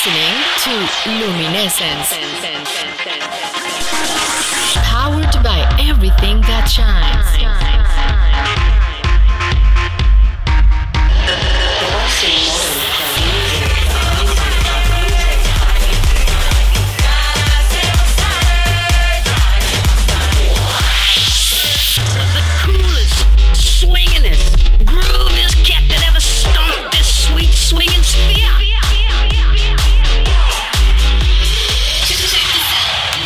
listening 0.00 0.40
to 0.64 0.72
Luminescence. 1.10 2.08
Powered 4.84 5.42
by 5.44 5.60
everything 5.78 6.40
that 6.42 6.64
shines. 6.64 8.79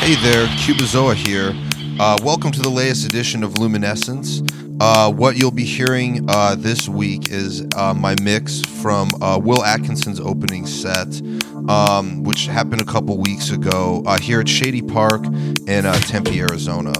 Hey 0.04 0.16
there, 0.16 0.46
Cubazoa 0.48 1.14
here. 1.14 1.54
Uh, 1.98 2.18
welcome 2.22 2.52
to 2.52 2.60
the 2.60 2.68
latest 2.68 3.06
edition 3.06 3.42
of 3.42 3.56
Luminescence. 3.56 4.42
Uh, 4.78 5.10
what 5.10 5.38
you'll 5.38 5.50
be 5.50 5.64
hearing 5.64 6.28
uh, 6.28 6.56
this 6.56 6.86
week 6.86 7.30
is 7.30 7.66
uh, 7.74 7.94
my 7.94 8.14
mix 8.20 8.60
from 8.60 9.08
uh, 9.22 9.40
Will 9.42 9.64
Atkinson's 9.64 10.20
opening 10.20 10.66
set, 10.66 11.08
um, 11.70 12.22
which 12.22 12.44
happened 12.48 12.82
a 12.82 12.84
couple 12.84 13.16
weeks 13.16 13.48
ago 13.48 14.02
uh, 14.04 14.18
here 14.18 14.40
at 14.40 14.46
Shady 14.46 14.82
Park 14.82 15.24
in 15.24 15.84
Tempe, 16.02 16.38
Arizona. 16.38 16.92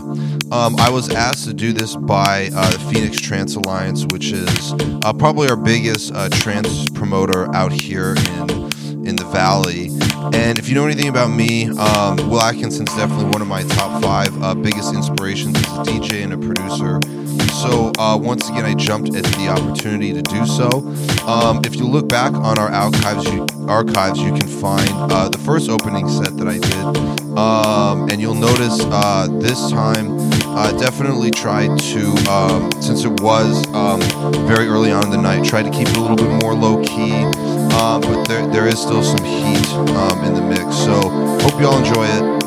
Um, 0.51 0.75
I 0.79 0.89
was 0.89 1.11
asked 1.11 1.45
to 1.45 1.53
do 1.53 1.75
this 1.75 1.97
by 1.97 2.48
the 2.48 2.91
Phoenix 2.91 3.21
Trance 3.21 3.55
Alliance, 3.55 4.07
which 4.12 4.33
is 4.33 4.73
probably 5.19 5.51
our 5.51 5.57
biggest 5.57 6.15
trance 6.41 6.89
promoter 6.89 7.55
out 7.55 7.71
here 7.71 8.15
in 8.15 8.73
in 9.07 9.17
the 9.17 9.25
valley. 9.27 9.91
And 10.33 10.59
if 10.59 10.69
you 10.69 10.74
know 10.74 10.87
anything 10.87 11.09
about 11.09 11.28
me, 11.28 11.69
um, 11.69 12.17
Will 12.30 12.41
Atkinson's 12.41 12.94
definitely 12.94 13.27
one 13.27 13.42
of 13.42 13.48
my 13.48 13.62
top 13.62 14.03
five 14.03 14.42
uh, 14.42 14.55
biggest 14.55 14.94
inspirations 14.94 15.56
as 15.56 15.64
a 15.64 15.83
DJ 15.83 16.25
and 16.25 16.33
a 16.33 16.39
producer. 16.39 17.00
So 17.55 17.92
uh, 17.98 18.16
once 18.16 18.48
again, 18.48 18.64
I 18.64 18.75
jumped 18.75 19.14
at 19.14 19.25
the 19.25 19.48
opportunity 19.48 20.12
to 20.12 20.22
do 20.22 20.47
so. 20.47 20.69
Um, 21.27 21.62
if 21.64 21.77
you 21.77 21.86
look 21.86 22.08
back 22.08 22.33
on 22.33 22.58
our 22.58 22.70
archives, 22.70 23.25
you, 23.33 23.47
archives, 23.69 24.20
you 24.20 24.33
can 24.33 24.47
find 24.47 24.89
uh, 24.91 25.28
the 25.28 25.39
first 25.39 25.69
opening 25.69 26.08
set 26.08 26.36
that 26.36 26.48
I 26.48 26.59
did, 26.59 27.38
um, 27.38 28.09
and 28.11 28.20
you'll 28.20 28.34
notice 28.34 28.81
uh, 28.84 29.28
this 29.41 29.70
time 29.70 30.16
uh, 30.56 30.72
definitely 30.78 31.31
tried 31.31 31.78
to, 31.78 32.11
um, 32.31 32.70
since 32.81 33.05
it 33.05 33.20
was 33.20 33.66
um, 33.69 34.00
very 34.47 34.66
early 34.69 34.92
on 34.92 35.05
in 35.05 35.11
the 35.11 35.20
night, 35.20 35.44
tried 35.44 35.64
to 35.64 35.70
keep 35.70 35.88
it 35.88 35.97
a 35.97 36.00
little 36.00 36.16
bit 36.16 36.31
more 36.42 36.55
low 36.55 36.83
key 36.83 37.53
um, 37.75 38.00
but 38.00 38.25
there, 38.25 38.47
there 38.47 38.67
is 38.67 38.80
still 38.80 39.03
some 39.03 39.25
heat 39.25 39.69
um, 39.97 40.25
in 40.25 40.34
the 40.34 40.42
mix. 40.42 40.77
So 40.77 41.08
hope 41.42 41.61
you 41.61 41.67
all 41.67 41.78
enjoy 41.78 42.06
it. 42.06 42.44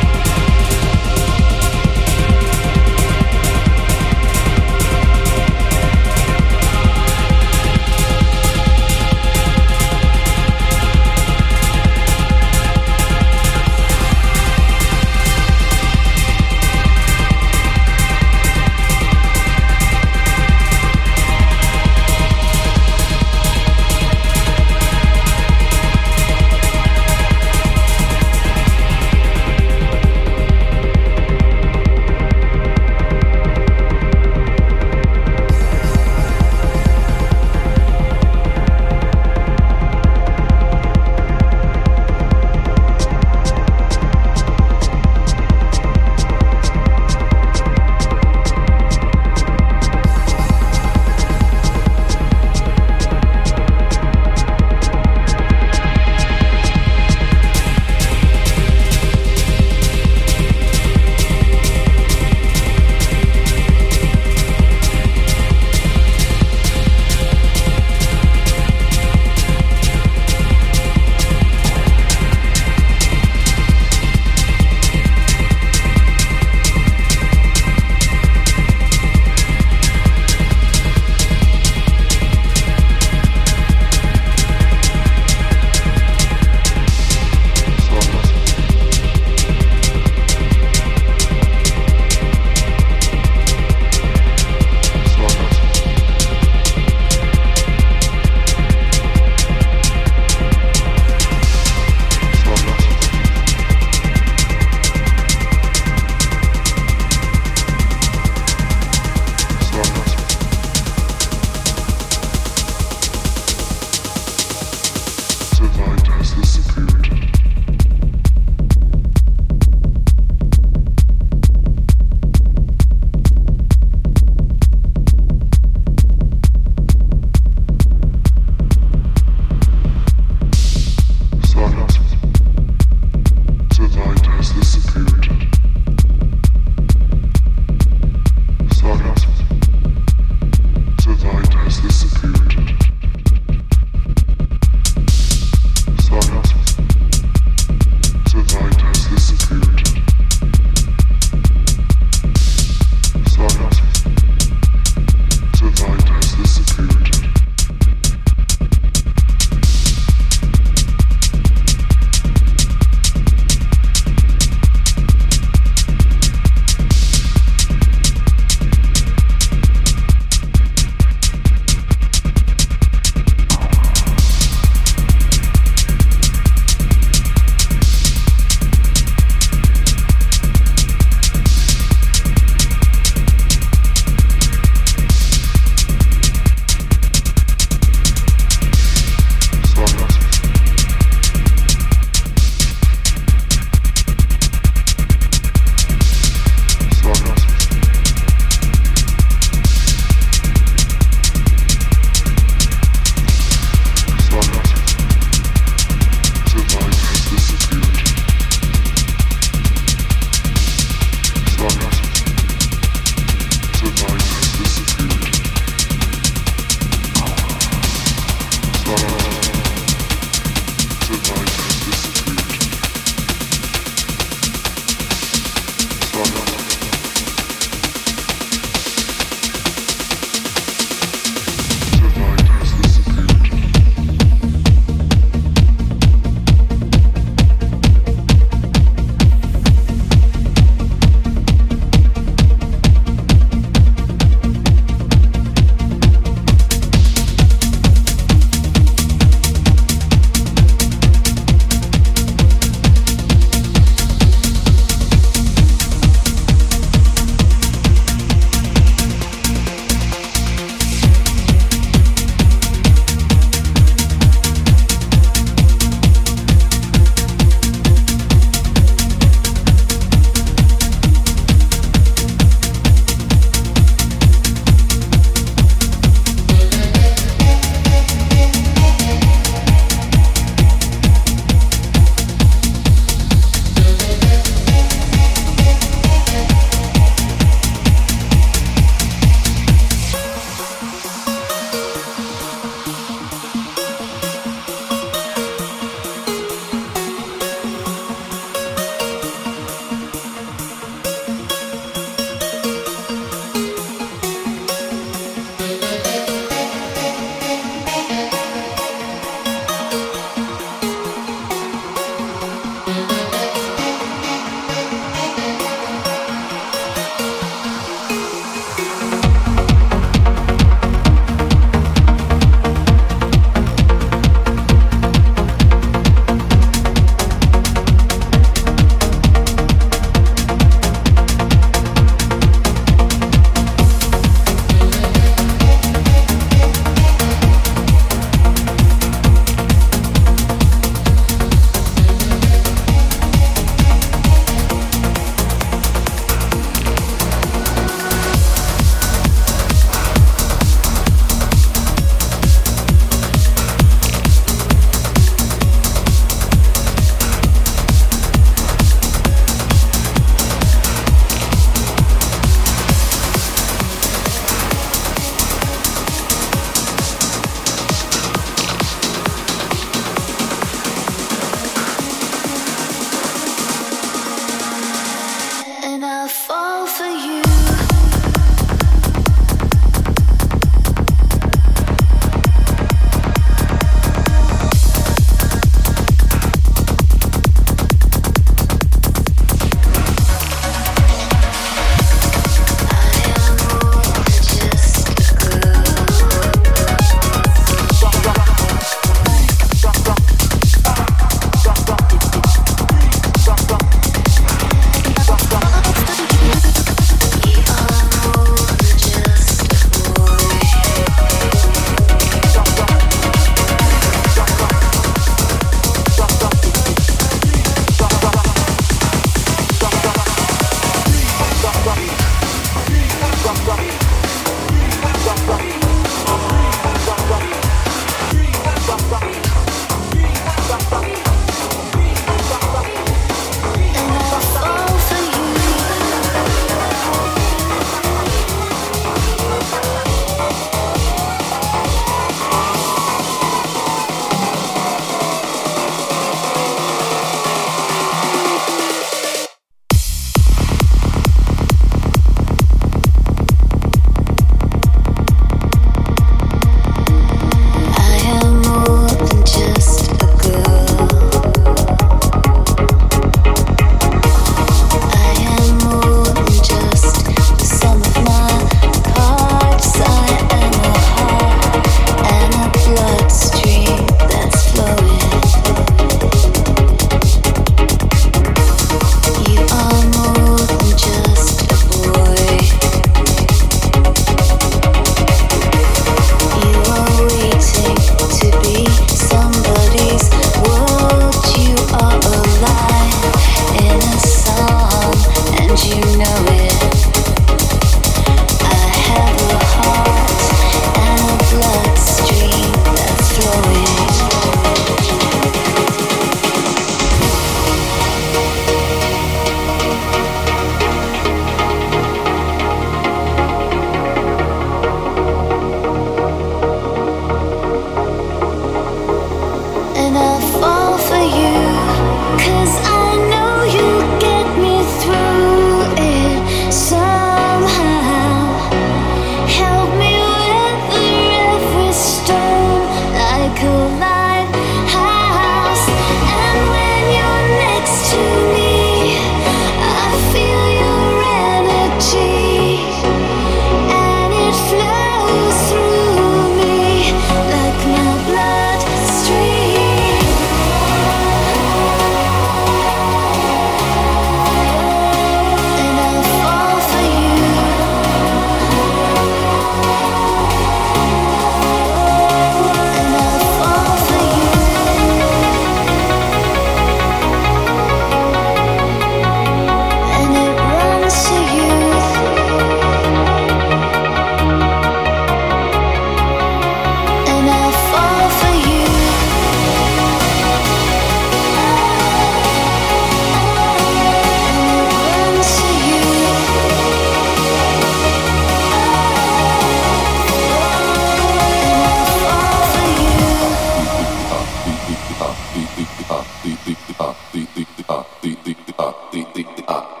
up, 599.70 600.00